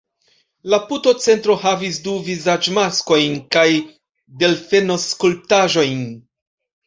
La 0.73 0.77
putocentro 0.91 1.57
havis 1.65 1.99
du 2.07 2.15
vizaĝmaskojn 2.29 3.37
kaj 3.57 3.67
delfenoskulptaĵojn. 4.45 6.03